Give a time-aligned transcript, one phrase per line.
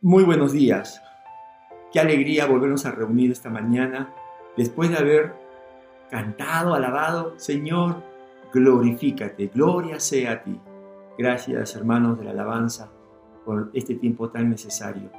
[0.00, 1.02] Muy buenos días.
[1.92, 4.14] Qué alegría volvernos a reunir esta mañana
[4.56, 5.34] después de haber
[6.08, 7.34] cantado, alabado.
[7.36, 8.04] Señor,
[8.54, 10.56] glorifícate, gloria sea a ti.
[11.18, 12.92] Gracias hermanos de la alabanza
[13.44, 15.10] por este tiempo tan necesario.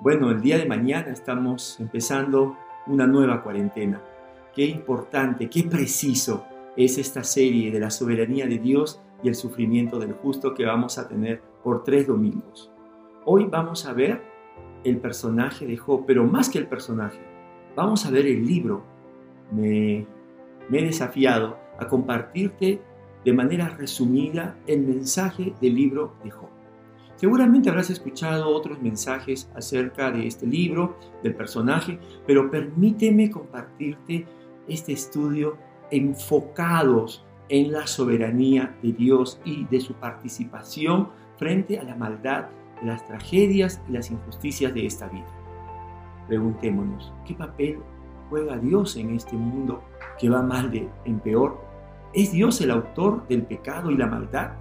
[0.00, 2.56] Bueno, el día de mañana estamos empezando
[2.88, 4.02] una nueva cuarentena.
[4.52, 6.44] Qué importante, qué preciso
[6.76, 10.98] es esta serie de la soberanía de Dios y el sufrimiento del justo que vamos
[10.98, 12.72] a tener por tres domingos.
[13.24, 14.22] Hoy vamos a ver
[14.84, 17.18] el personaje de Job, pero más que el personaje,
[17.74, 18.82] vamos a ver el libro.
[19.50, 20.06] Me,
[20.70, 22.80] he desafiado a compartirte
[23.24, 26.48] de manera resumida el mensaje del libro de Job.
[27.16, 34.26] Seguramente habrás escuchado otros mensajes acerca de este libro, del personaje, pero permíteme compartirte
[34.68, 35.56] este estudio
[35.90, 42.46] enfocados en la soberanía de Dios y de su participación frente a la maldad
[42.82, 45.26] las tragedias y las injusticias de esta vida.
[46.26, 47.78] Preguntémonos, ¿qué papel
[48.28, 49.82] juega Dios en este mundo
[50.18, 51.60] que va mal de en peor?
[52.12, 54.52] ¿Es Dios el autor del pecado y la maldad?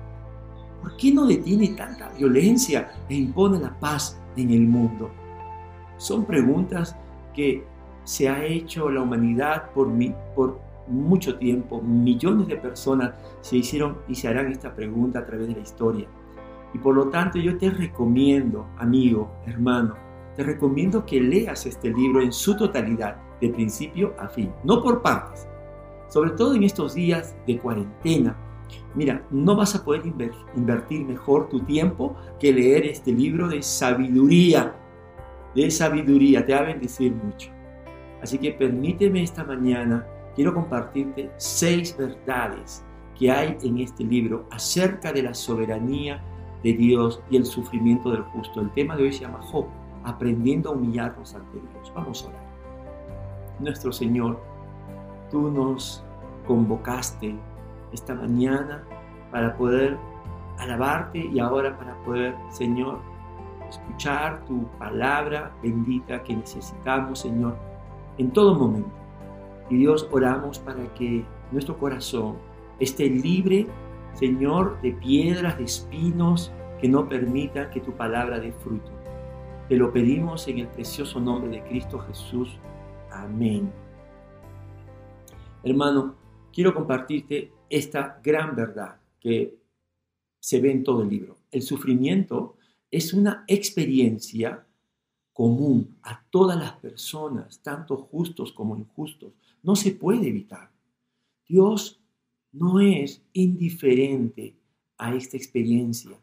[0.82, 5.10] ¿Por qué no detiene tanta violencia e impone la paz en el mundo?
[5.98, 6.96] Son preguntas
[7.34, 7.64] que
[8.04, 9.90] se ha hecho la humanidad por,
[10.36, 11.82] por mucho tiempo.
[11.82, 16.08] Millones de personas se hicieron y se harán esta pregunta a través de la historia.
[16.78, 19.96] Y por lo tanto yo te recomiendo, amigo, hermano,
[20.36, 25.02] te recomiendo que leas este libro en su totalidad, de principio a fin, no por
[25.02, 25.48] partes.
[26.08, 28.38] Sobre todo en estos días de cuarentena.
[28.94, 30.04] Mira, no vas a poder
[30.56, 34.76] invertir mejor tu tiempo que leer este libro de sabiduría.
[35.56, 37.50] De sabiduría, te va a bendecir mucho.
[38.22, 40.06] Así que permíteme esta mañana,
[40.36, 42.86] quiero compartirte seis verdades
[43.18, 46.22] que hay en este libro acerca de la soberanía
[46.64, 48.62] de Dios y el sufrimiento del justo.
[48.62, 49.66] El tema de hoy se llama Job,
[50.04, 51.92] aprendiendo a humillarnos ante Dios.
[51.96, 52.48] Vamos a orar.
[53.60, 54.40] Nuestro Señor,
[55.30, 56.04] tú nos
[56.46, 57.36] convocaste
[57.92, 58.84] esta mañana
[59.32, 59.98] para poder
[60.58, 63.00] alabarte y ahora para poder, Señor,
[63.70, 67.56] escuchar tu palabra bendita que necesitamos, Señor,
[68.18, 68.90] en todo momento.
[69.70, 72.38] Y Dios, oramos para que nuestro corazón
[72.80, 73.68] esté libre
[74.18, 76.52] Señor, de piedras, de espinos,
[76.82, 78.92] que no permita que tu palabra dé fruto.
[79.70, 82.58] Te lo pedimos en el precioso nombre de Cristo Jesús.
[83.12, 83.72] Amén.
[85.64, 86.16] Hermano,
[86.52, 89.60] quiero compartirte esta gran verdad que
[90.40, 91.38] se ve en todo el libro.
[91.52, 92.58] El sufrimiento
[92.90, 94.66] es una experiencia
[95.32, 99.34] común a todas las personas, tanto justos como injustos.
[99.62, 100.72] No se puede evitar.
[101.48, 102.02] Dios
[102.52, 104.56] no es indiferente
[104.98, 106.18] a esta experiencia.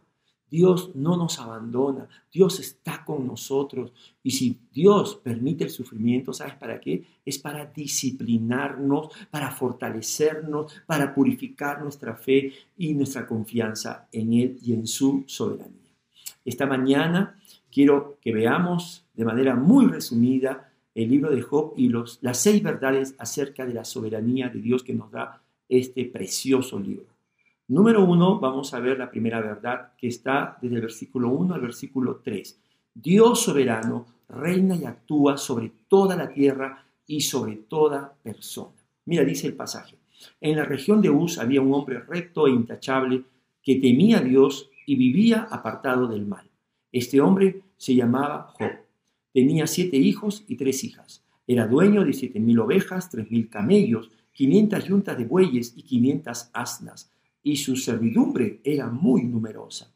[0.50, 3.92] Dios no nos abandona, Dios está con nosotros.
[4.22, 7.04] Y si Dios permite el sufrimiento, ¿sabes para qué?
[7.24, 14.74] Es para disciplinarnos, para fortalecernos, para purificar nuestra fe y nuestra confianza en Él y
[14.74, 15.90] en su soberanía.
[16.44, 17.40] Esta mañana
[17.72, 23.16] quiero que veamos de manera muy resumida el libro de Job y las seis verdades
[23.18, 25.43] acerca de la soberanía de Dios que nos da
[25.78, 27.06] este precioso libro.
[27.68, 31.60] Número uno, vamos a ver la primera verdad que está desde el versículo 1 al
[31.62, 32.60] versículo 3.
[32.94, 38.74] Dios soberano reina y actúa sobre toda la tierra y sobre toda persona.
[39.06, 39.96] Mira, dice el pasaje.
[40.40, 43.24] En la región de Uz había un hombre recto e intachable
[43.62, 46.48] que temía a Dios y vivía apartado del mal.
[46.92, 48.72] Este hombre se llamaba Job.
[49.32, 51.24] Tenía siete hijos y tres hijas.
[51.46, 56.50] Era dueño de siete mil ovejas, tres mil camellos 500 yuntas de bueyes y 500
[56.52, 57.10] asnas,
[57.42, 59.92] y su servidumbre era muy numerosa.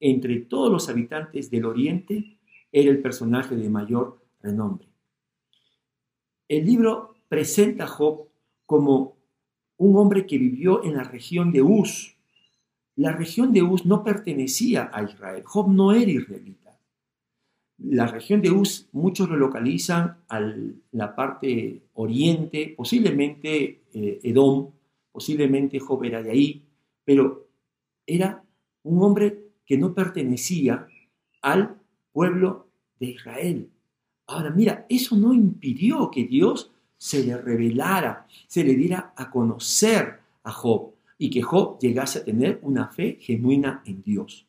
[0.00, 2.38] Entre todos los habitantes del oriente
[2.70, 4.88] era el personaje de mayor renombre.
[6.48, 8.28] El libro presenta a Job
[8.66, 9.16] como
[9.76, 12.16] un hombre que vivió en la región de Uz.
[12.96, 15.42] La región de Uz no pertenecía a Israel.
[15.44, 16.67] Job no era israelita.
[17.78, 20.40] La región de Uz, muchos lo localizan a
[20.92, 24.70] la parte oriente, posiblemente eh, Edom,
[25.12, 26.62] posiblemente Job era de ahí,
[27.04, 27.48] pero
[28.06, 28.42] era
[28.82, 30.88] un hombre que no pertenecía
[31.42, 31.76] al
[32.12, 32.66] pueblo
[32.98, 33.70] de Israel.
[34.26, 40.18] Ahora, mira, eso no impidió que Dios se le revelara, se le diera a conocer
[40.42, 44.46] a Job y que Job llegase a tener una fe genuina en Dios.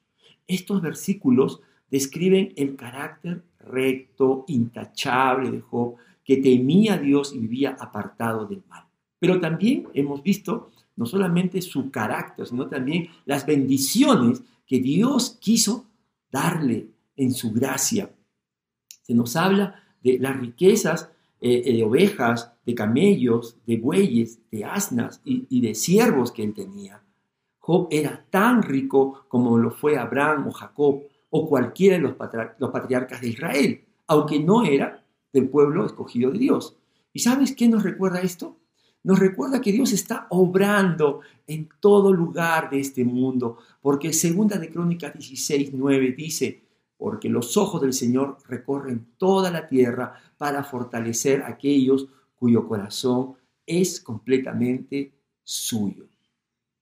[0.48, 7.76] Estos versículos describen el carácter recto, intachable de Job, que temía a Dios y vivía
[7.80, 8.86] apartado del mal.
[9.20, 15.86] Pero también hemos visto no solamente su carácter, sino también las bendiciones que Dios quiso
[16.32, 18.12] darle en su gracia.
[19.02, 21.10] Se nos habla de las riquezas
[21.42, 26.54] eh, eh, de ovejas, de camellos, de bueyes, de asnas y, de siervos que él
[26.54, 27.02] tenía.
[27.60, 32.16] Job era tan rico como lo fue Abraham o Jacob o cualquiera de los,
[32.72, 36.76] patriarcas de Israel, aunque no era del pueblo escogido de Dios.
[37.14, 38.58] ¿Y sabes qué nos recuerda esto?
[39.04, 44.70] Nos recuerda que Dios está obrando en todo lugar de este mundo, porque segunda de
[44.70, 46.64] Crónicas 16, 9 dice,
[46.98, 53.36] porque los ojos del Señor recorren toda la tierra para fortalecer a aquellos cuyo corazón
[53.66, 56.08] es completamente suyo.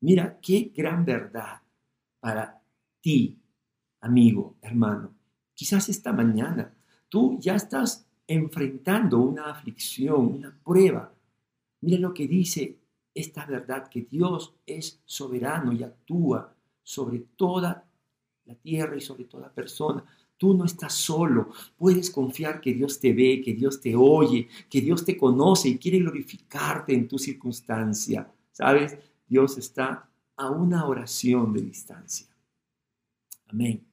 [0.01, 1.61] Mira qué gran verdad
[2.19, 2.61] para
[3.01, 3.37] ti,
[4.07, 5.13] amigo, hermano.
[5.53, 6.73] Quizás esta mañana
[7.09, 11.13] tú ya estás enfrentando una aflicción, una prueba.
[11.81, 12.79] Mira lo que dice
[13.13, 17.83] esta verdad, que Dios es soberano y actúa sobre toda
[18.45, 20.03] la tierra y sobre toda persona.
[20.37, 21.49] Tú no estás solo.
[21.77, 25.77] Puedes confiar que Dios te ve, que Dios te oye, que Dios te conoce y
[25.79, 28.31] quiere glorificarte en tu circunstancia.
[28.51, 28.97] ¿Sabes?
[29.27, 32.27] Dios está a una oración de distancia.
[33.47, 33.86] Amén.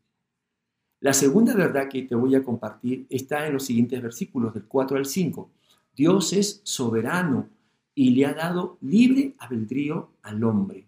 [1.05, 4.97] La segunda verdad que te voy a compartir está en los siguientes versículos del 4
[4.97, 5.51] al 5.
[5.95, 7.51] Dios es soberano
[7.95, 10.87] y le ha dado libre albedrío al hombre.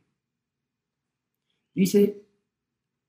[1.74, 2.22] Dice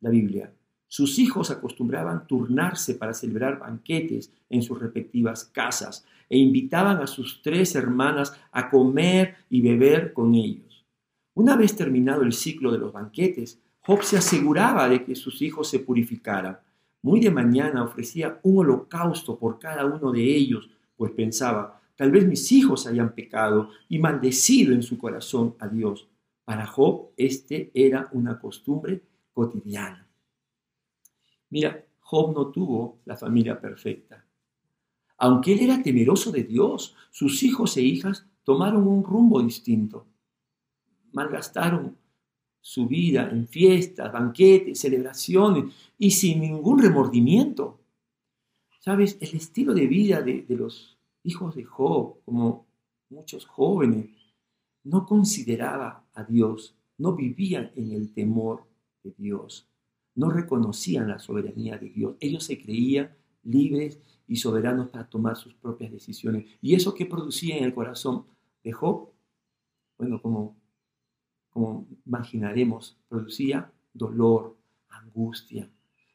[0.01, 0.53] la Biblia,
[0.85, 7.41] sus hijos acostumbraban turnarse para celebrar banquetes en sus respectivas casas e invitaban a sus
[7.41, 10.85] tres hermanas a comer y beber con ellos.
[11.35, 15.69] Una vez terminado el ciclo de los banquetes, Job se aseguraba de que sus hijos
[15.69, 16.59] se purificaran.
[17.01, 22.27] Muy de mañana ofrecía un holocausto por cada uno de ellos, pues pensaba, tal vez
[22.27, 26.07] mis hijos hayan pecado y maldecido en su corazón a Dios.
[26.43, 29.03] Para Job, este era una costumbre
[29.33, 30.07] cotidiana.
[31.49, 34.25] Mira, Job no tuvo la familia perfecta.
[35.17, 40.07] Aunque él era temeroso de Dios, sus hijos e hijas tomaron un rumbo distinto.
[41.11, 41.97] Malgastaron
[42.61, 47.79] su vida en fiestas, banquetes, celebraciones y sin ningún remordimiento.
[48.79, 49.17] ¿Sabes?
[49.19, 52.67] El estilo de vida de, los hijos de Job, como
[53.09, 54.09] muchos jóvenes,
[54.83, 58.65] no consideraba a Dios, no vivían en el temor
[59.03, 59.67] de Dios
[60.17, 62.15] no reconocían la soberanía de Dios.
[62.19, 66.45] Ellos se creían libres y soberanos para tomar sus propias decisiones.
[66.59, 68.25] ¿Y eso qué producía en el corazón
[68.63, 69.11] de Job?
[69.97, 70.57] Bueno, como,
[71.57, 74.55] como imaginaremos, producía dolor,
[74.89, 75.67] angustia.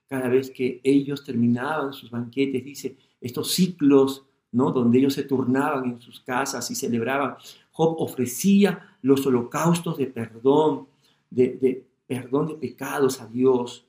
[0.06, 4.70] Cada vez que ellos terminaban sus banquetes, dice, estos ciclos, ¿no?
[4.70, 7.34] Donde ellos se turnaban en sus casas y celebraban,
[7.72, 10.86] Job ofrecía los holocaustos de perdón,
[11.28, 13.88] de, de perdón de pecados a Dios,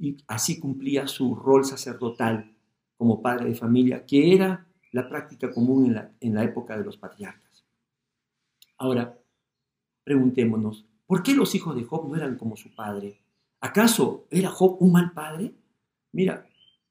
[0.00, 2.56] y así cumplía su rol sacerdotal
[2.96, 6.84] como padre de familia, que era la práctica común en la, en la época de
[6.84, 7.64] los patriarcas.
[8.78, 9.16] Ahora,
[10.04, 13.20] preguntémonos, ¿por qué los hijos de Job no eran como su padre?
[13.60, 15.54] ¿Acaso era Job un mal padre?
[16.12, 16.46] Mira,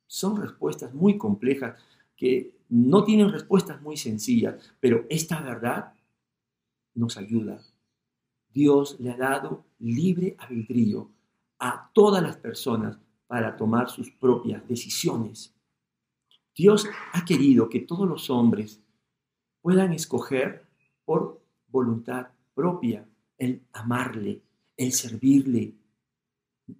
[0.07, 1.79] son respuestas muy complejas
[2.15, 5.93] que no tienen respuestas muy sencillas, pero esta verdad
[6.93, 7.61] nos ayuda.
[8.49, 11.09] Dios le ha dado libre albedrío
[11.59, 12.97] a todas las personas
[13.27, 15.53] para tomar sus propias decisiones.
[16.55, 18.81] Dios ha querido que todos los hombres
[19.61, 20.65] puedan escoger
[21.05, 24.41] por voluntad propia el amarle,
[24.77, 25.73] el servirle,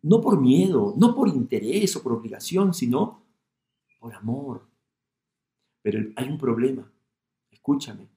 [0.04, 3.24] no por miedo, no por interés o por obligación, sino
[4.00, 4.68] por amor.
[5.82, 6.92] Pero hay un problema,
[7.50, 8.08] escúchame.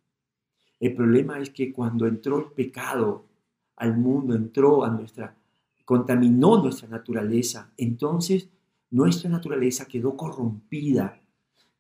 [0.79, 3.25] El problema es que cuando entró el pecado
[3.77, 5.37] al mundo, entró a nuestra
[5.85, 8.49] contaminó nuestra naturaleza, entonces
[8.91, 11.21] nuestra naturaleza quedó corrompida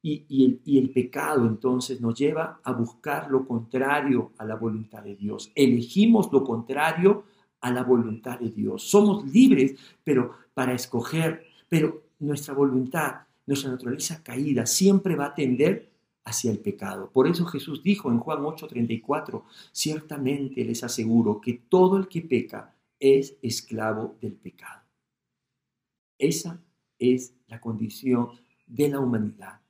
[0.07, 5.51] y, el, pecado entonces nos lleva a buscar lo contrario a la voluntad de Dios.
[5.55, 7.25] Elegimos lo contrario
[7.63, 8.83] a la voluntad de Dios.
[8.83, 15.91] Somos libres, pero para escoger, pero nuestra voluntad, nuestra naturaleza caída siempre va a tender
[16.27, 17.11] hacia el pecado.
[17.11, 22.75] Por eso Jesús dijo en Juan 8:34, ciertamente les aseguro que todo el que peca
[23.01, 24.83] es esclavo del pecado.
[26.19, 26.63] Esa
[26.99, 28.29] es la condición
[28.67, 29.64] de la humanidad.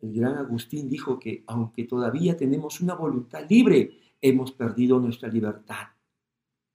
[0.00, 5.88] El gran Agustín dijo que aunque todavía tenemos una voluntad libre, hemos perdido nuestra libertad.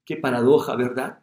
[0.06, 1.20] Qué paradoja, ¿verdad?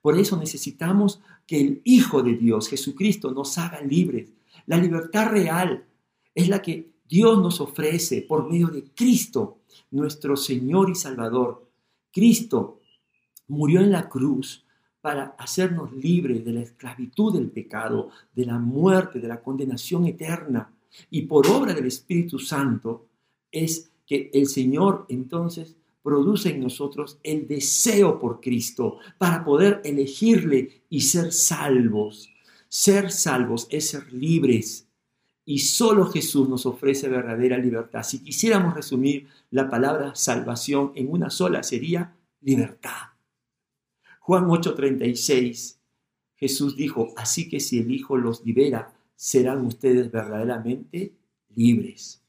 [0.00, 4.32] Por eso necesitamos que el Hijo de Dios, Jesucristo, nos haga libres.
[4.66, 5.86] La libertad real
[6.34, 9.60] es la que Dios nos ofrece por medio de Cristo,
[9.90, 11.70] nuestro Señor y Salvador.
[12.12, 12.80] Cristo
[13.48, 14.64] murió en la cruz
[15.00, 20.73] para hacernos libres de la esclavitud del pecado, de la muerte, de la condenación eterna.
[21.10, 23.08] Y por obra del Espíritu Santo
[23.50, 30.82] es que el Señor entonces produce en nosotros el deseo por Cristo para poder elegirle
[30.90, 32.28] y ser salvos.
[32.68, 34.86] Ser salvos es ser libres.
[35.46, 38.02] Y solo Jesús nos ofrece verdadera libertad.
[38.02, 43.14] Si quisiéramos resumir la palabra salvación en una sola, sería libertad.
[44.20, 45.78] Juan 8:36,
[46.36, 51.12] Jesús dijo, así que si el Hijo los libera, serán ustedes verdaderamente
[51.54, 52.22] libres.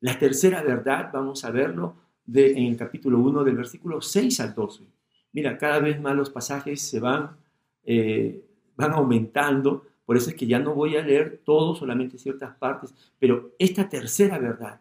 [0.00, 4.54] La tercera verdad, vamos a verlo de, en el capítulo 1 del versículo 6 al
[4.54, 4.84] 12.
[5.32, 7.36] Mira, cada vez más los pasajes se van,
[7.84, 8.44] eh,
[8.76, 12.94] van aumentando, por eso es que ya no voy a leer todo, solamente ciertas partes,
[13.18, 14.80] pero esta tercera verdad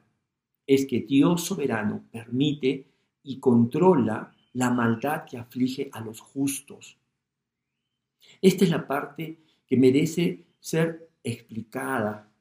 [0.66, 2.86] es que Dios soberano permite
[3.24, 6.98] y controla la maldad que aflige a los justos.
[8.42, 12.32] Esta es la parte que merece ser explicada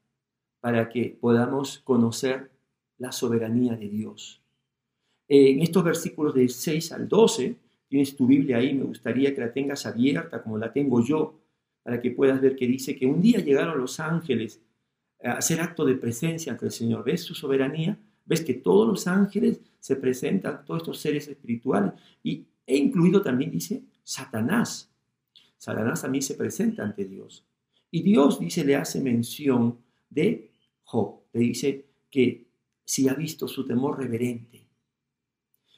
[0.59, 2.49] para que podamos conocer
[2.97, 4.41] la soberanía de Dios.
[5.27, 7.55] En estos versículos del 6 al 12,
[7.87, 11.39] tienes tu Biblia ahí, me gustaría que la tengas abierta como la tengo yo,
[11.83, 14.61] para que puedas ver que dice que un día llegaron los ángeles
[15.23, 17.03] a hacer acto de presencia ante el Señor.
[17.03, 17.97] ¿Ves su soberanía?
[18.25, 21.93] ¿Ves que todos los ángeles se presentan todos estos seres espirituales
[22.23, 24.91] y, e incluido también dice Satanás.
[25.57, 27.45] Satanás también se presenta ante Dios.
[27.91, 30.51] Y Dios dice, le hace mención de
[30.83, 32.47] Job, le dice que
[32.83, 34.65] si ha visto su temor reverente.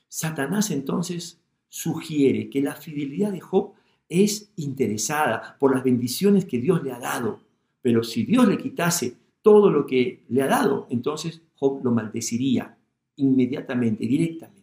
[0.07, 3.74] Satanás entonces sugiere que la fidelidad de Job
[4.07, 7.41] es interesada por las bendiciones que Dios le ha dado,
[7.81, 12.77] pero si Dios le quitase todo lo que le ha dado, entonces Job lo maldeciría
[13.15, 14.59] inmediatamente, directamente.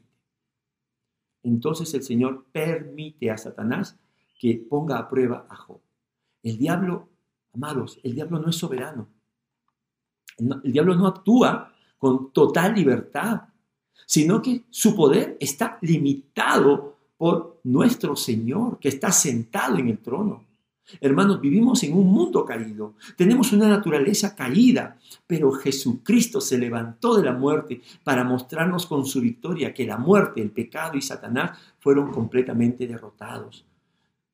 [1.43, 3.99] Entonces el Señor permite a Satanás
[4.39, 5.81] que ponga a prueba a Job.
[6.43, 7.09] El diablo,
[7.55, 9.09] amados, el diablo no es soberano.
[10.39, 13.43] El diablo no actúa con total libertad,
[14.07, 20.45] sino que su poder está limitado por nuestro Señor, que está sentado en el trono.
[21.01, 27.25] Hermanos, vivimos en un mundo caído, tenemos una naturaleza caída, pero Jesucristo se levantó de
[27.25, 32.13] la muerte para mostrarnos con su victoria que la muerte, el pecado y Satanás fueron
[32.13, 33.67] completamente derrotados.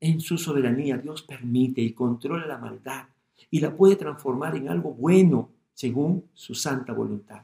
[0.03, 3.05] En su soberanía Dios permite y controla la maldad
[3.49, 7.43] y la puede transformar en algo bueno según su santa voluntad.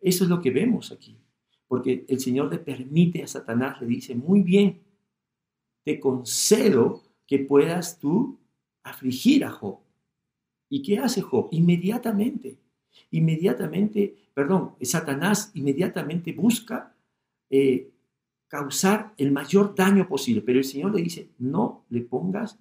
[0.00, 1.18] Eso es lo que vemos aquí,
[1.68, 4.80] porque el Señor le permite a Satanás, le dice, muy bien,
[5.84, 8.38] te concedo que puedas tú
[8.82, 9.76] afligir a Job.
[10.70, 11.48] ¿Y qué hace Job?
[11.50, 12.56] Inmediatamente,
[13.10, 16.96] inmediatamente, perdón, Satanás inmediatamente busca
[17.50, 17.90] eh,
[18.48, 22.58] causar el mayor daño posible, pero el Señor le dice, no le pongas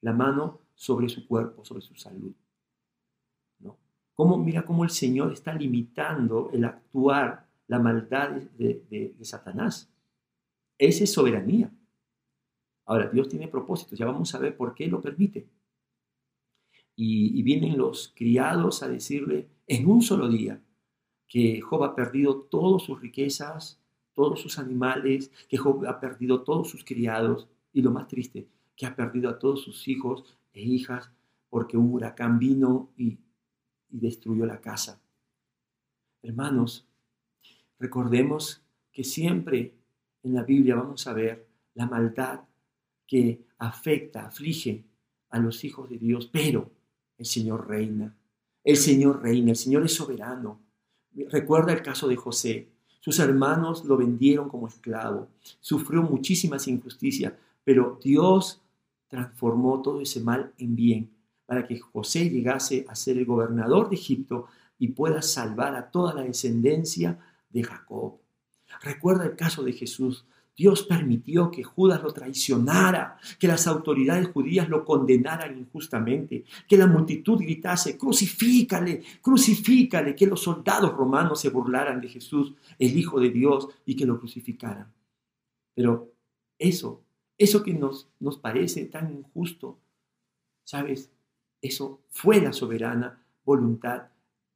[0.00, 2.34] la mano sobre su cuerpo, sobre su salud.
[3.58, 3.78] ¿No?
[4.14, 9.92] ¿Cómo, mira cómo el Señor está limitando el actuar, la maldad de, Satanás.
[10.78, 11.72] Esa es soberanía.
[12.84, 15.48] Ahora, Dios tiene propósitos, ya vamos a ver por qué lo permite.
[16.94, 20.62] Y, vienen los criados a decirle en un solo día
[21.28, 23.82] que Job ha perdido todas sus riquezas,
[24.16, 28.86] todos sus animales, que Job ha perdido todos sus criados y lo más triste, que
[28.86, 31.12] ha perdido a todos sus hijos e hijas
[31.50, 33.18] porque un huracán vino y,
[33.90, 35.00] y destruyó la casa.
[36.22, 36.88] Hermanos,
[37.78, 39.74] recordemos que siempre
[40.22, 42.40] en la Biblia vamos a ver la maldad
[43.06, 44.84] que afecta, aflige
[45.28, 46.70] a los hijos de Dios, pero
[47.18, 48.16] el Señor reina.
[48.64, 50.62] El Señor reina, el Señor es soberano.
[51.30, 52.75] Recuerda el caso de José.
[53.06, 55.28] Sus hermanos lo vendieron como esclavo.
[55.60, 58.60] Sufrió muchísimas injusticias, pero Dios
[59.06, 61.10] transformó todo ese mal en bien
[61.46, 64.46] para que José llegase a ser el gobernador de Egipto
[64.76, 68.14] y pueda salvar a toda la descendencia de Jacob.
[68.82, 70.24] Recuerda el caso de Jesús.
[70.56, 76.86] Dios permitió que Judas lo traicionara, que las autoridades judías lo condenaran injustamente, que la
[76.86, 83.30] multitud gritase, crucifícale, crucifícale, que los soldados romanos se burlaran de Jesús, el Hijo de
[83.30, 84.90] Dios, y que lo crucificaran.
[85.74, 86.14] Pero
[86.58, 87.04] eso,
[87.36, 89.78] eso que nos, nos parece tan injusto,
[90.64, 91.10] ¿sabes?
[91.60, 94.08] Eso fue la soberana voluntad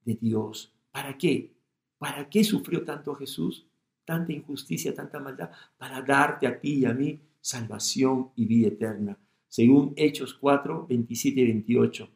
[0.07, 0.73] de Dios.
[0.91, 1.53] ¿Para qué?
[1.99, 3.67] ¿Para qué sufrió tanto Jesús?
[4.11, 9.17] Tanta injusticia, tanta maldad, para darte a ti y a mí salvación y vida eterna.
[9.47, 12.09] Según Hechos 4, 27 y 28.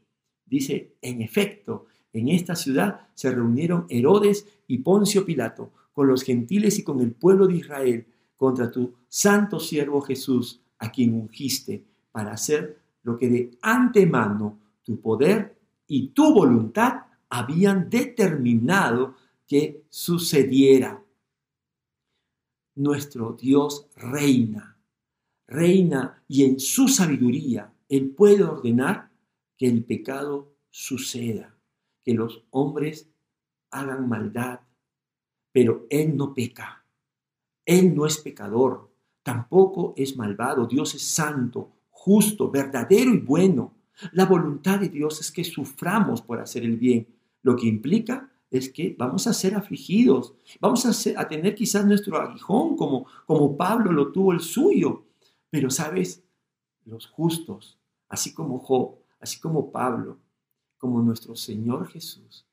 [0.45, 6.81] Dice, en efecto, en esta ciudad se reunieron Herodes y Poncio Pilato con los gentiles
[6.81, 12.33] y con el pueblo de Israel contra tu santo siervo Jesús, a quien ungiste para
[12.33, 19.15] hacer lo que de antemano tu poder y tu voluntad habían determinado
[19.47, 21.04] que sucediera.
[22.77, 24.77] Nuestro Dios reina,
[25.47, 29.11] reina y en su sabiduría Él puede ordenar
[29.57, 31.57] que el pecado suceda,
[32.03, 33.09] que los hombres
[33.71, 34.61] hagan maldad,
[35.53, 36.85] pero Él no peca,
[37.65, 38.91] Él no es pecador,
[39.23, 43.73] tampoco es malvado, Dios es santo, justo, verdadero y bueno.
[44.13, 47.07] La voluntad de Dios es que suframos por hacer el bien,
[47.43, 52.77] lo que implica es que vamos a ser afligidos, vamos a, tener quizás nuestro aguijón
[52.77, 55.07] como, como Pablo lo tuvo el suyo,
[55.51, 56.23] pero sabes,
[56.85, 60.21] los justos, así como Job, así como Pablo,
[60.79, 62.47] como nuestro Señor Jesús,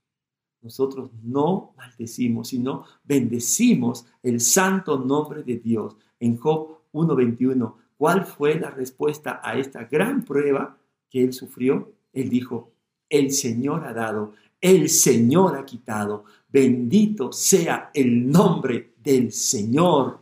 [0.62, 5.98] nosotros no maldecimos, sino bendecimos el santo nombre de Dios.
[6.20, 10.79] En Job 1.21, ¿cuál fue la respuesta a esta gran prueba
[11.12, 11.93] que él sufrió?
[12.12, 12.71] Él dijo,
[13.12, 20.22] el Señor ha dado, el Señor ha quitado, bendito sea el nombre del Señor.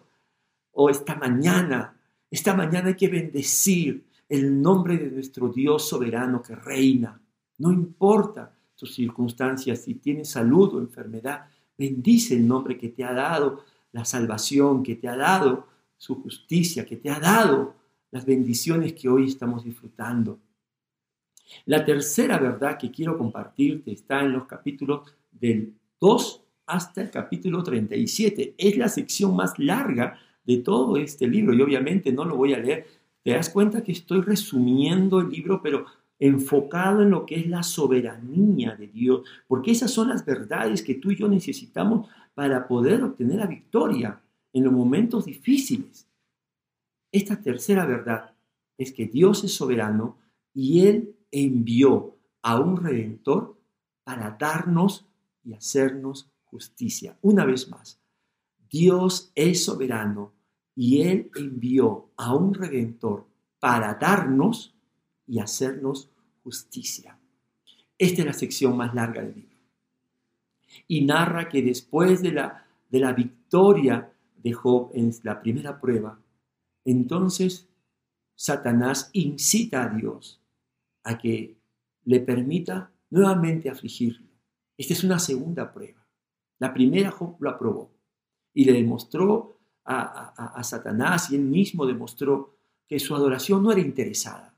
[0.72, 1.96] Oh, esta mañana,
[2.32, 7.22] esta mañana hay que bendecir el nombre de nuestro Dios soberano que reina.
[7.60, 11.46] No importa tus circunstancias, si tienes salud o enfermedad,
[11.78, 16.86] bendice el nombre que te ha dado, la salvación que te ha dado, su justicia
[16.86, 17.76] que te ha dado,
[18.10, 20.40] las bendiciones que hoy estamos disfrutando.
[21.66, 25.02] La tercera verdad que quiero compartirte está en los capítulos
[25.32, 28.56] del 2 hasta el capítulo 37.
[28.58, 32.60] Es la sección más larga de todo este libro y obviamente no lo voy a
[32.60, 32.88] leer.
[33.24, 35.86] Te das cuenta que estoy resumiendo el libro, pero
[36.20, 40.96] enfocado en lo que es la soberanía de Dios, porque esas son las verdades que
[40.96, 44.22] tú y yo necesitamos para poder obtener la victoria
[44.54, 46.08] en los momentos difíciles.
[47.12, 48.34] Esta tercera verdad
[48.78, 50.18] es que Dios es soberano
[50.54, 53.60] y Él envió a un redentor
[54.04, 55.08] para darnos
[55.44, 57.18] y hacernos justicia.
[57.22, 58.00] Una vez más,
[58.70, 60.34] Dios es soberano
[60.76, 63.28] y Él envió a un redentor
[63.60, 64.76] para darnos
[65.28, 66.10] y hacernos
[66.44, 67.20] justicia.
[67.98, 69.58] Esta es la sección más larga del libro.
[70.88, 76.20] Y narra que después de la, de la victoria de Job en la primera prueba,
[76.86, 77.68] entonces
[78.36, 80.42] Satanás incita a Dios
[81.04, 81.58] a que
[82.06, 84.28] le permita nuevamente afligirlo.
[84.78, 86.06] Esta es una segunda prueba.
[86.60, 87.92] La primera Job lo aprobó
[88.54, 92.58] y le demostró a, Satanás y él mismo demostró
[92.88, 94.56] que su adoración no era interesada,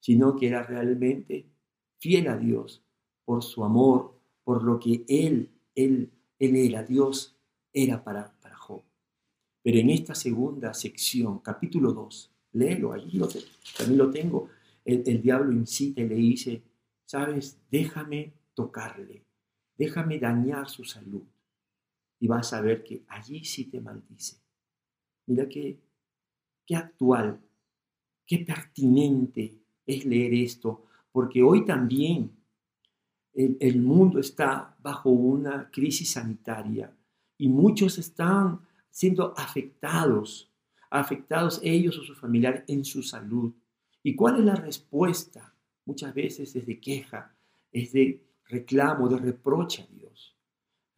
[0.00, 1.46] sino que era realmente
[1.98, 2.82] fiel a Dios
[3.24, 7.36] por su amor, por lo que Él, Él, Él era, Dios
[7.72, 8.82] era para, para Job.
[9.62, 13.28] Pero en esta segunda sección, capítulo 2, léelo, allí lo,
[13.76, 14.48] también lo tengo,
[14.84, 16.62] el, el diablo incita y le dice,
[17.04, 19.24] sabes, déjame tocarle,
[19.76, 21.24] déjame dañar su salud.
[22.20, 24.38] Y vas a ver que allí sí te maldice.
[25.26, 25.78] Mira qué,
[26.66, 27.40] qué actual,
[28.26, 32.30] qué pertinente es leer esto, porque hoy también
[33.34, 36.96] el, mundo está bajo una crisis sanitaria
[37.36, 40.50] y muchos están siendo afectados,
[40.90, 43.52] afectados ellos o sus familiares en su salud.
[44.04, 45.54] ¿Y cuál es la respuesta?
[45.86, 47.34] Muchas veces es de queja,
[47.72, 50.36] es de reclamo, de reproche a Dios.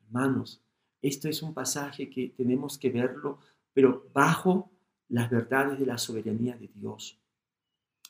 [0.05, 0.61] Hermanos,
[1.01, 3.39] esto es un pasaje que tenemos que verlo,
[3.73, 4.73] pero bajo
[5.09, 7.17] las verdades de la soberanía de Dios.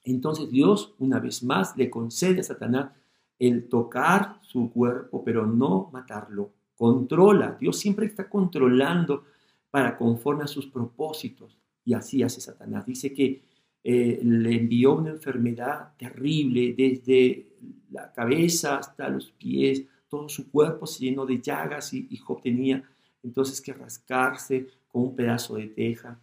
[0.02, 2.90] Entonces Dios, una vez más, le concede a Satanás
[3.38, 6.52] el tocar su cuerpo, pero no matarlo.
[6.74, 7.54] Controla.
[7.60, 9.24] Dios siempre está controlando
[9.70, 11.58] para conforme a sus propósitos.
[11.84, 12.86] Y así hace Satanás.
[12.86, 13.42] Dice que
[13.88, 17.52] eh, le envió una enfermedad terrible desde
[17.92, 19.84] la cabeza hasta los pies.
[20.08, 22.82] Todo su cuerpo se llenó de llagas y, Job tenía
[23.22, 26.20] entonces que rascarse con un pedazo de teja.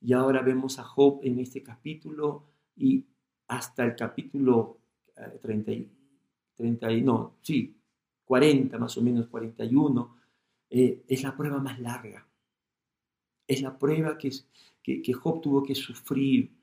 [0.00, 2.42] Y ahora vemos a Job en este capítulo
[2.74, 3.04] y
[3.46, 4.78] hasta el capítulo
[5.42, 5.88] 30, eh,
[6.56, 7.76] 30 no, sí,
[8.24, 10.16] 40 más o menos, 41,
[10.70, 12.26] eh, es la prueba más larga.
[13.46, 14.32] Es la prueba que,
[14.82, 16.55] que, Job tuvo que sufrir.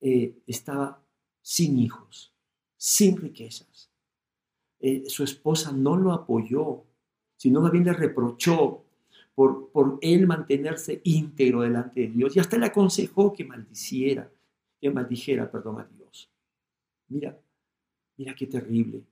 [0.00, 1.02] Eh, estaba
[1.40, 2.32] sin hijos,
[2.76, 3.90] sin riquezas.
[5.06, 6.84] su esposa no lo apoyó,
[7.36, 8.84] sino más bien le reprochó
[9.34, 14.30] por, por él mantenerse íntegro delante de Dios y hasta le aconsejó que maldiciera,
[14.80, 16.30] que maldijera, perdón, a Dios.
[17.08, 17.38] Mira,
[18.16, 19.02] mira qué terrible.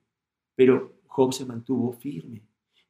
[0.54, 2.42] Pero Job se mantuvo firme.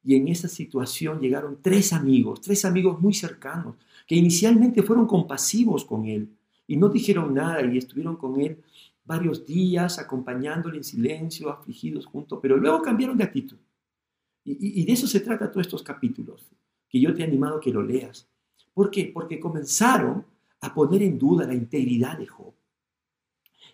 [0.03, 3.75] Y en esa situación llegaron tres amigos, tres amigos muy cercanos,
[4.07, 6.29] que inicialmente fueron compasivos con él.
[6.67, 8.61] Y no dijeron nada y estuvieron con él
[9.05, 13.57] varios días acompañándole en silencio, afligidos juntos, pero luego cambiaron de actitud.
[14.43, 16.45] Y, de eso se trata todos estos capítulos,
[16.87, 18.27] que yo te he animado a que lo leas.
[18.73, 19.09] ¿Por qué?
[19.11, 20.23] Porque comenzaron
[20.61, 22.53] a poner en duda la integridad de Job.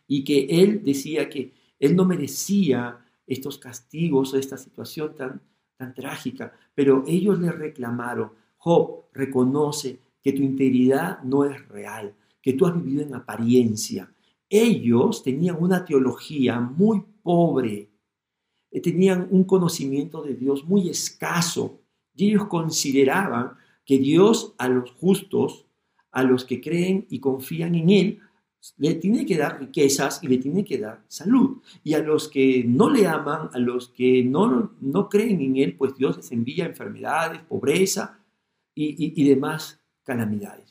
[0.08, 5.42] Y que él decía que él no merecía estos castigos o esta situación tan,
[5.76, 12.54] tan trágica, pero ellos le reclamaron, Job, reconoce que tu integridad no es real, que
[12.54, 14.12] tú has vivido en apariencia.
[14.50, 17.90] Ellos tenían una teología muy pobre,
[18.72, 21.80] eh, tenían un conocimiento de Dios muy escaso
[22.16, 23.54] y ellos consideraban
[23.86, 25.66] que Dios a los justos,
[26.12, 28.20] a los que creen y confían en Él,
[28.78, 31.62] le tiene que dar riquezas y le tiene que dar salud.
[31.84, 35.76] Y a los que no le aman, a los que no, no creen en Él,
[35.78, 38.20] pues Dios les envía enfermedades, pobreza
[38.76, 40.71] y, y demás calamidades.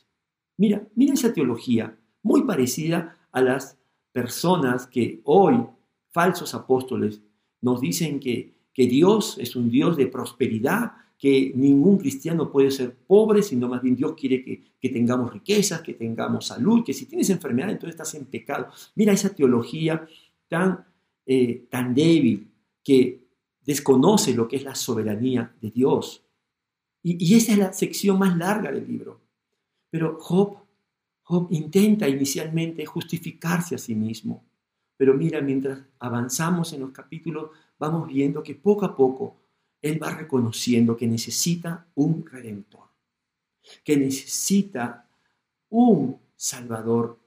[0.61, 3.79] Mira, mira esa teología, muy parecida a las
[4.13, 5.57] personas que hoy,
[6.11, 7.23] falsos apóstoles,
[7.63, 12.95] nos dicen que, que Dios es un Dios de prosperidad, que ningún cristiano puede ser
[12.95, 17.07] pobre, sino más bien Dios quiere que, que, tengamos riquezas, que tengamos salud, que si
[17.07, 18.69] tienes enfermedad entonces estás en pecado.
[18.97, 20.07] Mira esa teología
[20.47, 20.85] tan,
[21.25, 22.53] eh, tan débil
[22.85, 23.31] que
[23.65, 26.23] desconoce lo que es la soberanía de Dios.
[27.03, 29.30] Y, y esa es la sección más larga del libro.
[29.91, 30.59] Pero Job,
[31.51, 34.45] intenta inicialmente justificarse a sí mismo.
[34.97, 39.37] Pero mira, mientras avanzamos en los capítulos, vamos viendo que poco a poco
[39.83, 42.89] él va reconociendo que necesita un redentor,
[43.83, 45.09] que necesita
[45.71, 47.19] un salvador,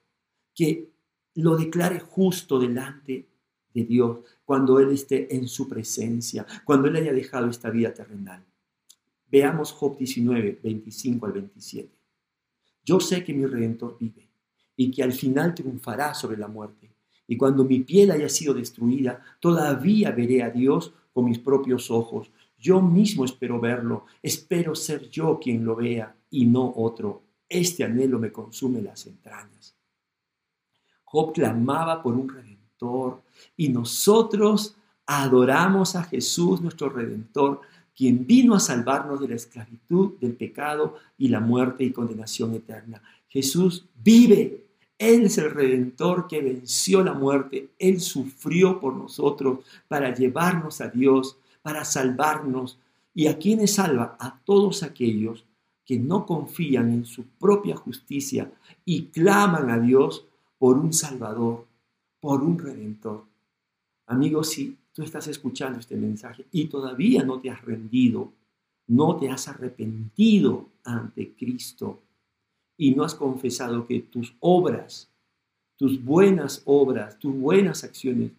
[0.54, 0.91] que
[1.36, 3.28] lo declare justo delante
[3.73, 8.45] de Dios cuando Él esté en su presencia, cuando Él haya dejado esta vida terrenal.
[9.32, 12.03] Veamos Job 19, 25 al 27.
[12.84, 14.30] Yo sé que mi redentor vive
[14.76, 16.91] y que al final triunfará sobre la muerte.
[17.28, 22.32] Y cuando mi piel haya sido destruida, todavía veré a Dios con mis propios ojos.
[22.58, 27.24] Yo mismo espero verlo, espero ser yo quien lo vea y no otro.
[27.48, 29.76] Este anhelo me consume las entrañas.
[31.04, 33.22] Job clamaba por un redentor
[33.56, 37.62] y nosotros adoramos a Jesús, nuestro redentor,
[37.96, 43.02] quien vino a salvarnos de la esclavitud, del pecado y la muerte y condenación eterna.
[43.28, 44.64] Jesús vive.
[44.98, 47.70] Él es el redentor que venció la muerte.
[47.78, 52.80] Él sufrió por nosotros para llevarnos a Dios, para salvarnos.
[53.14, 54.16] ¿Y a quienes salva?
[54.20, 55.46] A todos aquellos
[55.86, 58.52] que no confían en su propia justicia
[58.86, 60.26] y claman a Dios
[60.58, 61.66] por un Salvador,
[62.20, 63.26] por un Redentor.
[64.08, 68.32] Amigos, si tú estás escuchando este mensaje y todavía no te has rendido,
[68.88, 72.02] no te has arrepentido ante Cristo
[72.78, 75.10] y no has confesado que tus obras,
[75.78, 78.32] tus buenas obras, tus buenas acciones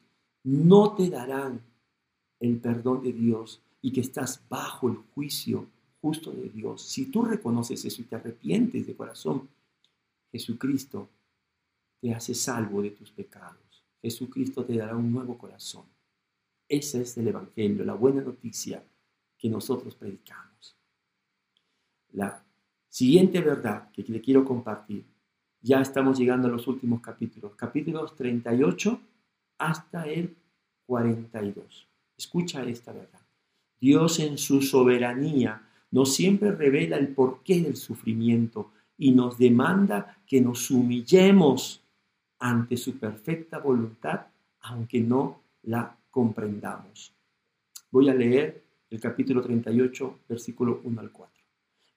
[0.45, 1.61] no te darán
[2.39, 5.67] el perdón de Dios y que estás bajo el juicio
[6.01, 6.83] justo de Dios.
[6.83, 9.49] Si tú reconoces eso y te arrepientes de corazón,
[10.31, 11.09] Jesucristo
[12.01, 13.85] te hace salvo de tus pecados.
[14.03, 15.94] Jesucristo te dará un nuevo corazón.
[16.69, 18.83] Ese es el Evangelio, la buena noticia
[19.37, 20.77] que nosotros predicamos.
[22.13, 22.45] La
[22.89, 25.05] siguiente verdad que le quiero compartir,
[25.61, 29.01] ya estamos llegando a los últimos capítulos, capítulos 38
[29.59, 30.37] hasta el
[30.87, 31.89] 42.
[32.17, 33.21] Escucha esta verdad.
[33.81, 40.41] Dios en su soberanía nos siempre revela el porqué del sufrimiento y nos demanda que
[40.41, 41.83] nos humillemos
[42.39, 44.27] ante su perfecta voluntad,
[44.61, 47.13] aunque no la comprendamos.
[47.91, 51.45] Voy a leer el capítulo 38, versículo 1 al 4.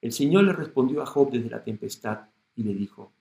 [0.00, 2.22] El Señor le respondió a Job desde la tempestad
[2.56, 3.12] y le dijo,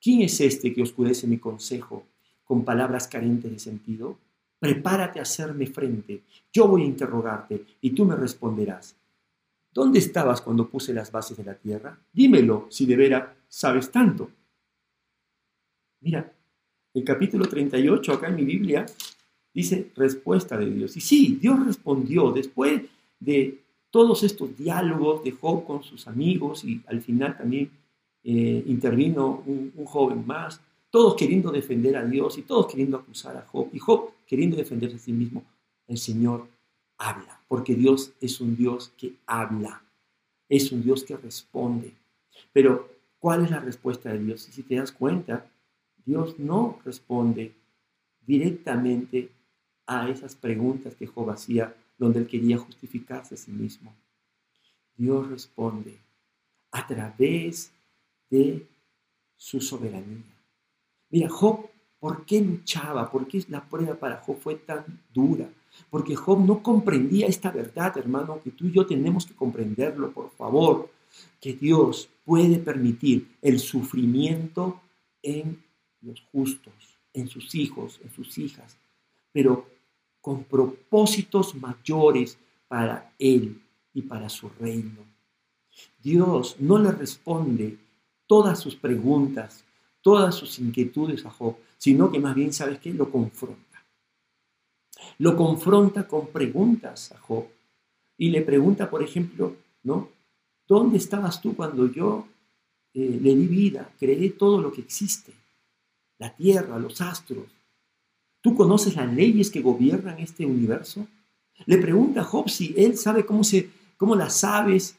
[0.00, 2.06] ¿quién es este que oscurece mi consejo
[2.42, 4.16] con palabras carentes de sentido?
[4.58, 8.96] Prepárate a hacerme frente, yo voy a interrogarte y tú me responderás.
[9.74, 11.98] ¿Dónde estabas cuando puse las bases de la tierra?
[12.10, 14.30] Dímelo si de veras sabes tanto.
[16.00, 16.32] Mira,
[16.94, 18.86] el capítulo 38 acá en mi Biblia
[19.54, 20.96] dice respuesta de Dios.
[20.96, 22.82] Y sí, Dios respondió después
[23.20, 27.70] de todos estos diálogos de Job con sus amigos y al final también
[28.24, 33.36] eh, intervino un, un, joven más, todos queriendo defender a Dios y todos queriendo acusar
[33.36, 35.44] a Job y Job queriendo defenderse a sí mismo.
[35.86, 36.48] El Señor
[36.98, 39.82] habla, porque Dios es un Dios que habla,
[40.48, 41.94] es un Dios que responde.
[42.52, 42.88] Pero,
[43.18, 44.48] ¿cuál es la respuesta de Dios?
[44.48, 45.46] Y si te das cuenta,
[46.04, 47.52] Dios no responde
[48.26, 49.28] directamente
[49.86, 53.94] a esas preguntas que Job hacía donde él quería justificarse a sí mismo.
[54.96, 55.98] Dios responde
[56.70, 57.72] a través
[58.30, 58.66] de
[59.36, 60.22] su soberanía,
[61.10, 61.66] Mira, Job,
[62.00, 63.08] ¿por qué luchaba?
[63.10, 65.48] ¿Por qué la prueba para Job fue tan dura?
[65.90, 70.30] Porque Job no comprendía esta verdad, hermano, que tú y yo tenemos que comprenderlo, por
[70.30, 70.90] favor,
[71.40, 74.80] que Dios puede permitir el sufrimiento
[75.22, 75.62] en
[76.00, 78.76] los justos, en sus hijos, en sus hijas,
[79.34, 79.66] pero
[80.20, 83.60] con propósitos mayores para Él
[83.92, 85.00] y para su reino.
[86.00, 87.76] Dios no le responde
[88.28, 89.64] todas sus preguntas,
[90.02, 92.94] todas sus inquietudes a Job, sino que más bien, ¿sabes qué?
[92.94, 93.84] Lo confronta.
[95.18, 97.46] Lo confronta con preguntas a Job.
[98.16, 100.10] Y le pregunta, por ejemplo, ¿no?
[100.68, 102.28] ¿Dónde estabas tú cuando yo
[102.94, 105.32] eh, le di vida, creé todo lo que existe?
[106.18, 107.46] La tierra, los astros.
[108.44, 111.06] ¿Tú conoces las leyes que gobiernan este universo?
[111.64, 114.98] Le pregunta a Job si él sabe cómo, se, cómo las aves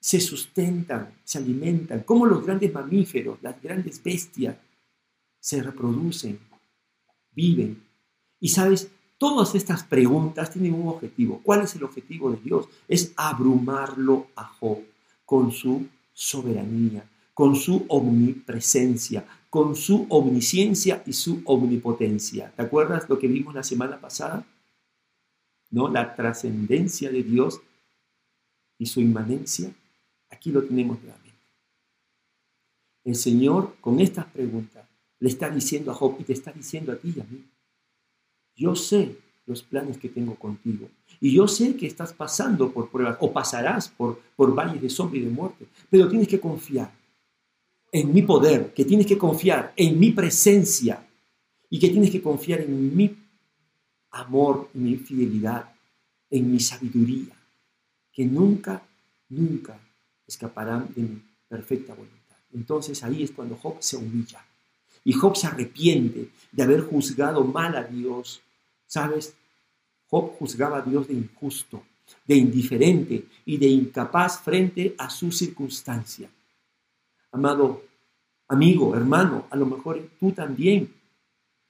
[0.00, 4.56] se sustentan, se alimentan, cómo los grandes mamíferos, las grandes bestias
[5.38, 6.38] se reproducen,
[7.32, 7.82] viven.
[8.40, 11.42] Y sabes, todas estas preguntas tienen un objetivo.
[11.42, 12.70] ¿Cuál es el objetivo de Dios?
[12.88, 14.78] Es abrumarlo a Job
[15.26, 17.04] con su soberanía,
[17.38, 22.52] con su omnipresencia, con su omnisciencia y su omnipotencia.
[22.56, 24.44] ¿Te acuerdas lo que vimos la semana pasada?
[25.70, 25.88] ¿No?
[25.88, 27.60] La trascendencia de Dios
[28.76, 29.70] y su inmanencia.
[30.30, 31.38] Aquí lo tenemos nuevamente.
[33.04, 34.84] El Señor con estas preguntas
[35.20, 37.44] le está diciendo a Job y te está diciendo a ti y a mí.
[38.56, 40.88] Yo sé los planes que tengo contigo.
[41.20, 45.20] Y yo sé que estás pasando por pruebas o pasarás por, por valles de sombra
[45.20, 46.97] y de muerte, pero tienes que confiar
[47.92, 51.06] en mi poder, que tienes que confiar en mi presencia
[51.70, 53.16] y que tienes que confiar en mi
[54.10, 55.72] amor, en mi fidelidad,
[56.30, 57.34] en mi sabiduría,
[58.12, 58.82] que nunca,
[59.28, 59.78] nunca
[60.26, 62.36] escaparán de mi perfecta voluntad.
[62.54, 64.44] Entonces ahí es cuando Job se humilla
[65.04, 68.40] y Job se arrepiente de haber juzgado mal a Dios.
[68.86, 69.34] ¿Sabes?
[70.08, 71.82] Job juzgaba a Dios de injusto,
[72.26, 76.30] de indiferente y de incapaz frente a su circunstancia.
[77.32, 77.82] Amado
[78.48, 80.92] amigo, hermano, a lo mejor tú también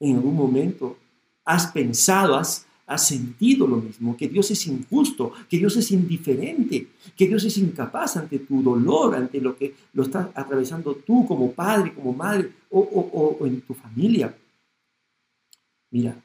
[0.01, 0.97] en algún momento
[1.45, 6.89] has pensado, has has sentido lo mismo, que Dios es injusto, que Dios es indiferente,
[7.15, 11.53] que Dios es incapaz ante tu dolor, ante lo que lo estás atravesando tú como
[11.53, 14.35] padre, como madre o, en tu familia.
[15.91, 16.17] Mira,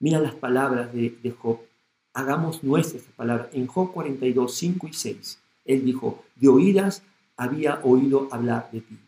[0.00, 1.58] mira las palabras de, de Job.
[2.14, 3.48] Hagamos nuestras palabras.
[3.52, 7.02] En Job 42, 5 y 6, él dijo, de oídas
[7.36, 8.98] había oído hablar de ti,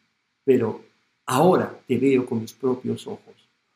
[0.45, 0.83] pero
[1.27, 3.35] ahora te veo con mis propios ojos.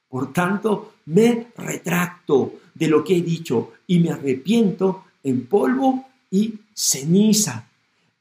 [0.09, 6.55] Por tanto, me retracto de lo que he dicho y me arrepiento en polvo y
[6.75, 7.69] ceniza.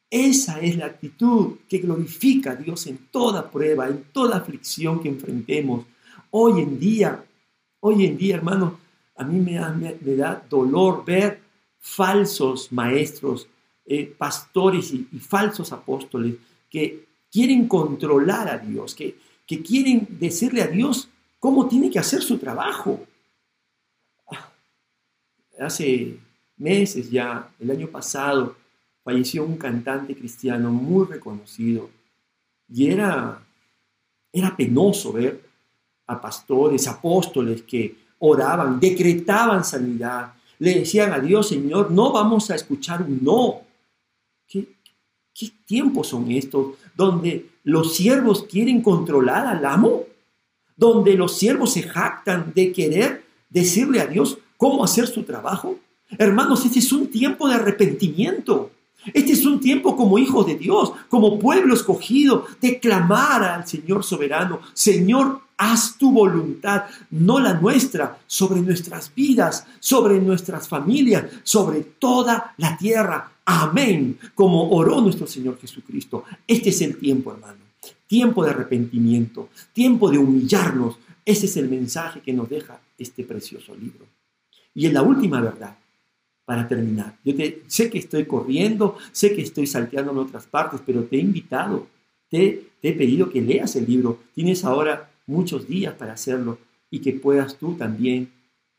[0.09, 5.09] Esa es la actitud que glorifica a Dios en toda prueba, en toda aflicción que
[5.09, 5.85] enfrentemos.
[6.31, 7.23] Hoy en día,
[7.79, 8.79] hoy en día, hermano,
[9.15, 11.41] a mí me da, dolor ver
[11.77, 13.47] falsos maestros,
[13.91, 16.36] eh, pastores y, falsos apóstoles
[16.69, 22.21] que quieren controlar a Dios, que, que quieren decirle a Dios cómo tiene que hacer
[22.21, 23.04] su trabajo.
[25.60, 26.19] Hace
[26.58, 28.56] meses ya, el año pasado,
[29.04, 31.89] falleció un cantante cristiano muy reconocido
[32.71, 33.41] y era,
[34.32, 35.43] era penoso ver
[36.06, 42.56] a pastores, apóstoles que oraban, decretaban sanidad, le decían a Dios, Señor, no vamos a
[42.56, 43.68] escuchar un no.
[44.49, 44.67] ¿Qué,
[45.65, 50.03] tiempos son estos donde los siervos quieren controlar al amo?
[50.79, 55.75] donde los siervos se jactan de querer decirle a Dios cómo hacer su trabajo.
[56.17, 58.71] Hermanos, este es un tiempo de arrepentimiento.
[59.13, 64.05] Este es un tiempo como hijos de Dios, como pueblo escogido, de clamar al Señor
[64.05, 71.81] soberano, Señor, haz tu voluntad, no la nuestra, sobre nuestras vidas, sobre nuestras familias, sobre
[71.81, 73.31] toda la tierra.
[73.51, 76.23] Amén, como oró nuestro Señor Jesucristo.
[76.47, 77.69] Este es el tiempo, hermano
[78.09, 80.97] tiempo de arrepentimiento, tiempo de humillarnos.
[81.23, 84.07] Ese es el mensaje que nos deja este precioso libro.
[84.73, 85.77] Y en la última verdad,
[86.43, 90.81] para terminar, yo te, sé que estoy corriendo, sé que estoy salteando en otras partes,
[90.83, 91.85] pero te he invitado,
[92.29, 94.19] te he pedido que leas el libro.
[94.33, 96.57] Tienes ahora muchos días para hacerlo
[96.89, 98.31] y que puedas tú también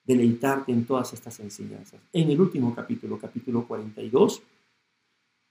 [0.04, 2.00] deleitarte en todas estas enseñanzas.
[2.12, 4.42] En el último capítulo, capítulo 42,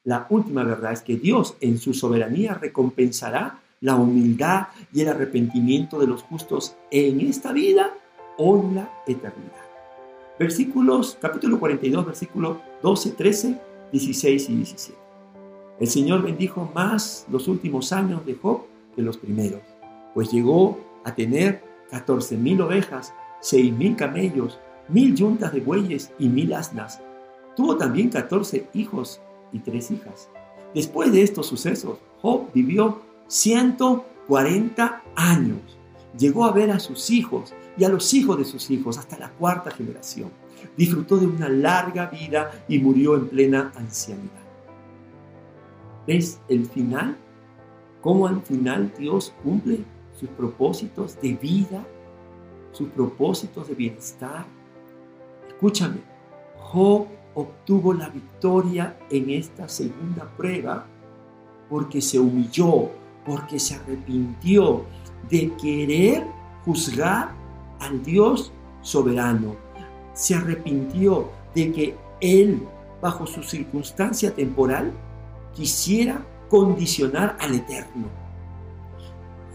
[0.03, 5.99] la última verdad es que Dios en su soberanía recompensará la humildad y el arrepentimiento
[5.99, 7.93] de los justos en esta vida
[8.37, 9.65] o en la eternidad.
[10.37, 14.99] Versículos, capítulo 42, versículos 12, 13, 16 y 17.
[15.79, 18.63] El Señor bendijo más los últimos años de Job
[18.95, 19.61] que los primeros,
[20.13, 24.59] pues llegó a tener 14.000 ovejas, 6.000 camellos,
[24.89, 27.01] mil yuntas de bueyes y mil asnas.
[27.55, 30.29] Tuvo también 14 hijos y tres hijas.
[30.73, 35.59] Después de estos sucesos, Job vivió 140 años.
[36.17, 39.29] Llegó a ver a sus hijos y a los hijos de sus hijos hasta la
[39.31, 40.31] cuarta generación.
[40.75, 44.43] Disfrutó de una larga vida y murió en plena ancianidad.
[46.05, 47.17] ¿Ves el final?
[48.01, 49.79] ¿Cómo al final Dios cumple
[50.19, 51.85] sus propósitos de vida,
[52.71, 54.45] sus propósitos de bienestar?
[55.47, 55.97] Escúchame,
[56.57, 57.07] Job
[57.41, 60.85] obtuvo la victoria en esta segunda prueba
[61.69, 62.89] porque se humilló,
[63.25, 64.85] porque se arrepintió
[65.29, 66.25] de querer
[66.65, 67.31] juzgar
[67.79, 69.55] al Dios soberano.
[70.13, 72.67] Se arrepintió de que él,
[73.01, 74.91] bajo su circunstancia temporal,
[75.53, 78.07] quisiera condicionar al Eterno.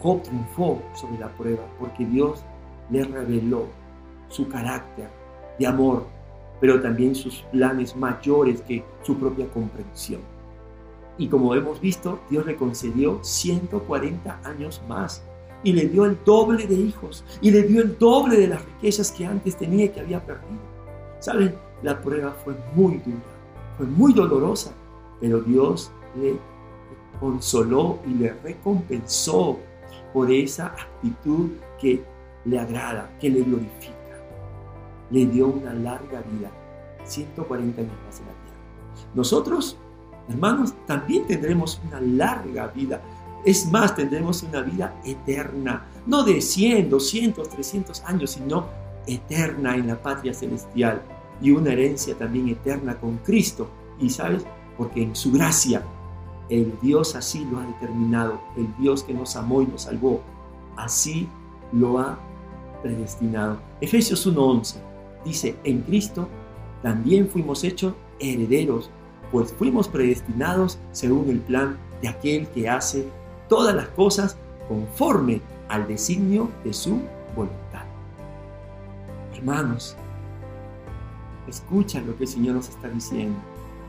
[0.00, 2.44] Job triunfó sobre la prueba porque Dios
[2.90, 3.66] le reveló
[4.28, 5.10] su carácter
[5.58, 6.06] de amor,
[6.64, 10.22] pero también sus planes mayores que su propia comprensión.
[11.18, 15.22] Y como hemos visto, Dios le concedió 140 años más
[15.62, 19.12] y le dio el doble de hijos y le dio el doble de las riquezas
[19.12, 20.62] que antes tenía y que había perdido.
[21.18, 21.54] ¿Saben?
[21.82, 23.36] La prueba fue muy dura,
[23.76, 24.72] fue muy dolorosa,
[25.20, 26.38] pero Dios le
[27.20, 29.58] consoló y le recompensó
[30.14, 32.02] por esa actitud que
[32.46, 33.93] le agrada, que le glorifica.
[35.10, 36.50] Le dio una larga vida,
[37.04, 39.14] 140 años más en la tierra.
[39.14, 39.76] Nosotros,
[40.28, 43.00] hermanos, también tendremos una larga vida.
[43.44, 48.66] Es más, tendremos una vida eterna, no de 100, 200, 300 años, sino
[49.06, 51.02] eterna en la patria celestial
[51.40, 53.68] y una herencia también eterna con Cristo.
[54.00, 54.44] Y sabes,
[54.76, 55.82] porque en su gracia
[56.48, 60.20] el Dios así lo ha determinado, el Dios que nos amó y nos salvó,
[60.76, 61.28] así
[61.72, 62.18] lo ha
[62.82, 63.58] predestinado.
[63.80, 64.93] Efesios 1:11
[65.24, 66.28] dice, en Cristo
[66.82, 68.90] también fuimos hechos herederos,
[69.32, 73.08] pues fuimos predestinados según el plan de aquel que hace
[73.48, 74.36] todas las cosas
[74.68, 77.00] conforme al designio de su
[77.34, 77.84] voluntad.
[79.34, 79.96] Hermanos,
[81.48, 83.38] escucha lo que el Señor nos está diciendo.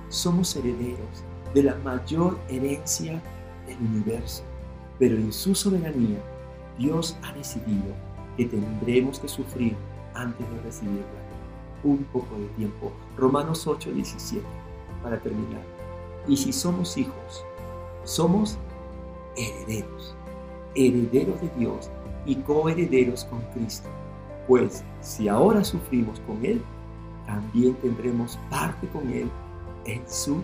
[0.09, 3.21] Somos herederos de la mayor herencia
[3.65, 4.43] del universo.
[4.99, 6.19] Pero en su soberanía,
[6.77, 7.93] Dios ha decidido
[8.37, 9.75] que tendremos que sufrir
[10.13, 11.24] antes de recibirla.
[11.83, 12.91] Un poco de tiempo.
[13.17, 14.43] Romanos 8, 17,
[15.03, 15.61] para terminar.
[16.27, 17.45] Y si somos hijos,
[18.03, 18.57] somos
[19.37, 20.15] herederos,
[20.73, 21.89] herederos de Dios
[22.25, 23.89] y coherederos con Cristo.
[24.47, 26.61] Pues si ahora sufrimos con Él,
[27.25, 29.29] también tendremos parte con Él
[29.85, 30.43] en su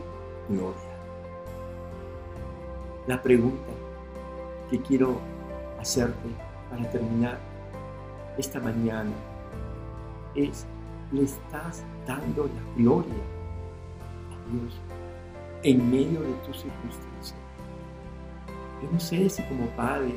[0.49, 0.91] gloria
[3.07, 3.71] la pregunta
[4.69, 5.19] que quiero
[5.79, 6.29] hacerte
[6.69, 7.39] para terminar
[8.37, 9.11] esta mañana
[10.35, 10.65] es,
[11.11, 13.13] ¿le estás dando la gloria
[14.31, 14.79] a Dios
[15.63, 17.35] en medio de tus circunstancias?
[18.81, 20.13] Yo no sé si como padre,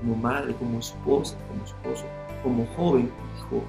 [0.00, 2.04] como madre, como esposa, como esposo,
[2.42, 3.62] como joven, hijo,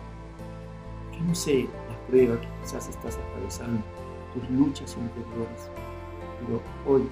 [1.13, 3.81] yo no sé la prueba que quizás estás atravesando,
[4.33, 5.69] tus luchas interiores,
[6.39, 7.07] pero hoy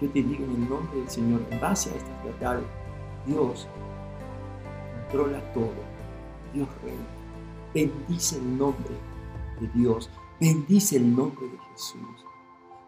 [0.00, 2.64] yo te digo en el nombre del Señor, en base a estas verdades,
[3.26, 3.68] Dios
[5.12, 5.72] controla todo.
[6.52, 7.21] Dios reina.
[7.74, 8.94] Bendice el nombre
[9.60, 10.10] de Dios.
[10.40, 12.26] Bendice el nombre de Jesús.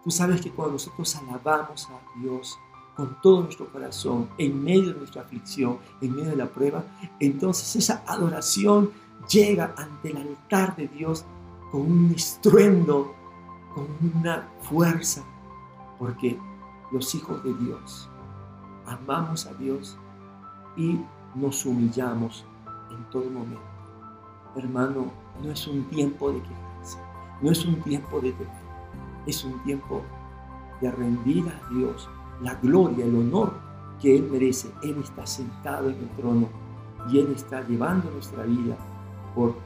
[0.03, 2.59] Tú sabes que cuando nosotros alabamos a Dios
[2.95, 6.85] con todo nuestro corazón, en medio de nuestra aflicción, en medio de la prueba,
[7.19, 8.91] entonces esa adoración
[9.29, 11.25] llega ante el altar de Dios
[11.73, 13.15] con un estruendo,
[13.75, 15.25] con una fuerza,
[15.99, 16.39] porque
[16.93, 18.09] los hijos de Dios.
[18.87, 19.97] Amamos a Dios
[20.77, 21.01] y
[21.35, 22.45] nos humillamos
[22.91, 23.74] en todo momento.
[24.57, 25.07] Hermano,
[25.43, 26.99] no es un tiempo de quejarse,
[27.43, 28.53] no es un tiempo de temer,
[29.27, 30.03] es un tiempo
[30.81, 32.09] de rendir a Dios
[32.41, 33.53] la gloria, el honor
[34.01, 34.71] que Él merece.
[34.83, 36.49] Él está sentado en el trono
[37.11, 38.77] y Él está llevando nuestra vida
[39.35, 39.57] por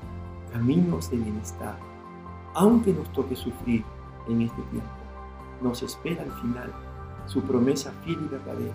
[0.52, 1.78] caminos de bienestar.
[2.54, 3.84] Aunque nos toque sufrir
[4.28, 4.88] en este tiempo,
[5.62, 6.72] nos espera al final
[7.26, 8.74] su promesa fiel y verdadera.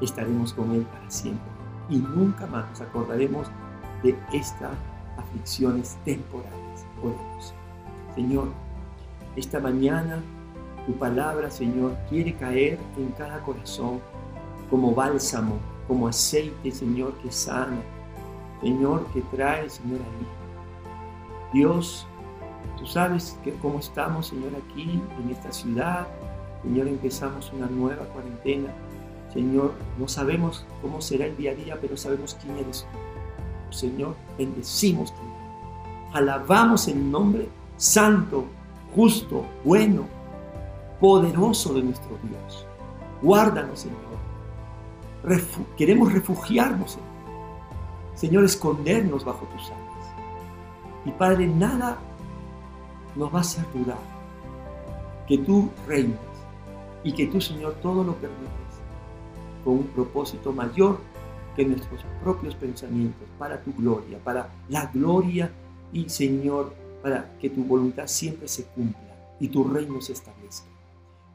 [0.00, 1.50] Estaremos con Él para siempre
[1.88, 3.48] y nunca más nos acordaremos
[4.02, 4.76] de estas
[5.16, 6.86] aflicciones temporales.
[7.02, 7.54] Oremos.
[8.14, 8.48] Señor,
[9.36, 10.22] esta mañana
[10.86, 14.00] tu palabra, Señor, quiere caer en cada corazón
[14.70, 15.58] como bálsamo,
[15.88, 17.80] como aceite, Señor, que sana.
[18.60, 22.06] Señor, que trae, Señor, a Dios,
[22.78, 26.06] tú sabes que cómo estamos, Señor, aquí en esta ciudad,
[26.62, 28.72] Señor, empezamos una nueva cuarentena
[29.36, 33.15] Señor, no sabemos cómo será el día a día, pero sabemos quién eres tú.
[33.70, 35.36] Señor, bendecimos tu nombre.
[36.12, 38.44] Alabamos el nombre santo,
[38.94, 40.04] justo, bueno,
[41.00, 42.66] poderoso de nuestro Dios.
[43.22, 43.98] Guárdanos, Señor.
[45.76, 47.06] queremos refugiarnos, Señor.
[48.14, 49.86] Señor, escondernos bajo tus alas.
[51.04, 51.98] Y Padre, nada
[53.14, 53.98] nos va a hacer dudar
[55.28, 56.18] que tú reinas
[57.04, 58.50] y que tú, Señor, todo lo permites
[59.64, 60.98] con un propósito mayor
[61.56, 65.50] que nuestros propios pensamientos, para tu gloria, para la gloria
[65.92, 69.00] y, Señor, para que tu voluntad siempre se cumpla
[69.40, 70.66] y tu reino se establezca.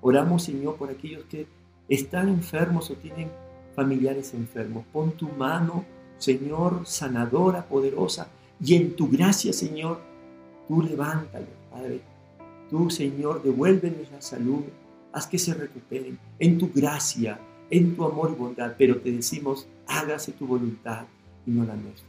[0.02, 1.48] Oramos, Señor, por aquellos que
[1.90, 3.30] están enfermos o tienen
[3.76, 4.86] familiares enfermos.
[4.92, 5.86] Pon tu mano,
[6.18, 8.28] Señor, sanadora, poderosa,
[8.64, 10.00] y en tu gracia, Señor,
[10.68, 12.02] tú levántalo, Padre.
[12.70, 14.64] Tú, Señor, devuélveles la salud,
[15.12, 17.40] haz que se recuperen en tu gracia,
[17.72, 21.06] en tu amor y bondad, pero te decimos, hágase tu voluntad
[21.46, 22.08] y no la nuestra.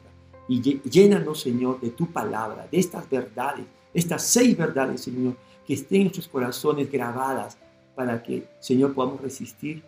[0.49, 5.37] Y llénanos, Señor, de tu palabra, de estas verdades, estas seis verdades, Señor,
[5.67, 7.57] que estén en nuestros corazones grabadas
[7.95, 9.83] para que, Señor, podamos resistir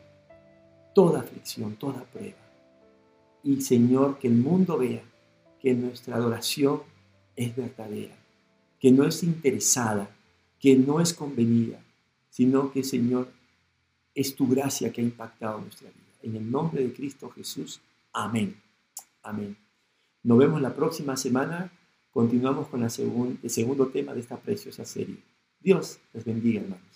[0.95, 2.37] toda aflicción, toda prueba.
[3.43, 5.03] Y, Señor, que el mundo vea
[5.61, 6.83] que nuestra adoración
[7.35, 8.14] es verdadera,
[8.79, 10.09] que no es interesada,
[10.61, 11.81] que no es convenida,
[12.31, 13.29] sino que, Señor,
[14.15, 16.01] es tu gracia que ha impactado nuestra vida.
[16.23, 17.81] En el nombre de Cristo Jesús.
[18.12, 18.57] Amén.
[19.23, 19.57] Amén.
[20.23, 21.71] Nos vemos la próxima semana.
[22.12, 22.91] Continuamos con el
[23.51, 25.17] segundo tema de esta preciosa serie.
[25.61, 26.94] Dios les bendiga, hermanos.